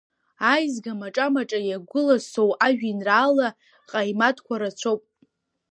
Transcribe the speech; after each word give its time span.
Аизга 0.51 0.93
Маҿа-маҿа 0.99 1.59
иагәыласоу 1.63 2.51
ажәеинраала 2.65 3.47
ҟаимаҭқәа 3.89 4.55
рацәоуп… 4.61 5.01